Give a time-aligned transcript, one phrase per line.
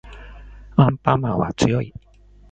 [0.77, 1.93] アンパンマンは強い